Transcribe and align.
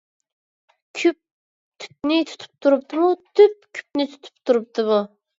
كۈپ 0.99 1.17
تۈپنى 1.83 2.17
تۇتۇپ 2.31 2.55
تۇرۇپتىمۇ؟ 2.67 3.09
تۈپ 3.41 3.67
كۈپنى 3.79 4.07
تۇتۇپ 4.15 4.41
تۇرۇپتىمۇ؟ 4.51 4.99